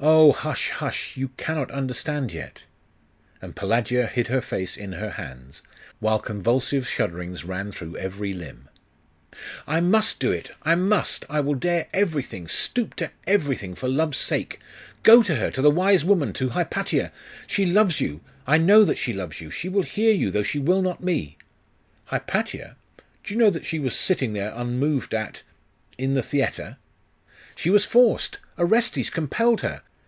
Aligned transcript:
Oh, 0.00 0.32
hush, 0.32 0.70
hush!, 0.70 1.16
you 1.16 1.28
cannot 1.36 1.70
understand 1.70 2.32
yet!' 2.32 2.64
And 3.40 3.54
Pelagia 3.54 4.08
hid 4.08 4.26
her 4.26 4.40
face 4.42 4.76
in 4.76 4.94
her 4.94 5.10
hands, 5.10 5.62
while 6.00 6.18
convulsive 6.18 6.86
shudderings 6.86 7.44
ran 7.44 7.70
through 7.70 7.96
every 7.96 8.34
limb.... 8.34 8.68
'I 9.68 9.80
must 9.82 10.18
do 10.18 10.32
it! 10.32 10.50
I 10.62 10.74
must! 10.74 11.24
I 11.30 11.38
will 11.40 11.54
dare 11.54 11.86
every 11.94 12.24
thing, 12.24 12.48
stoop 12.48 12.96
to 12.96 13.12
everything 13.26 13.76
for 13.76 13.88
love's 13.88 14.18
sake! 14.18 14.58
Go 15.04 15.22
to 15.22 15.36
her! 15.36 15.50
to 15.52 15.62
the 15.62 15.70
wise 15.70 16.04
woman! 16.04 16.32
to 16.34 16.50
Hypatia! 16.50 17.12
She 17.46 17.64
loves 17.64 18.00
you! 18.00 18.20
I 18.48 18.58
know 18.58 18.84
that 18.84 18.98
she 18.98 19.12
loves 19.12 19.40
you! 19.40 19.50
She 19.50 19.68
will 19.68 19.84
hear 19.84 20.12
you, 20.12 20.32
though 20.32 20.42
she 20.42 20.58
will 20.58 20.82
not 20.82 21.04
me!' 21.04 21.38
'Hypatia? 22.06 22.76
Do 23.22 23.32
you 23.32 23.38
know 23.38 23.48
that 23.50 23.64
she 23.64 23.78
was 23.78 23.96
sitting 23.96 24.32
there 24.32 24.52
unmoved 24.56 25.14
at 25.14 25.42
in 25.96 26.14
the 26.14 26.22
theatre?' 26.22 26.78
'She 27.56 27.70
was 27.70 27.86
forced! 27.86 28.38
Orestes 28.58 29.10
compelled 29.10 29.60
her! 29.62 29.82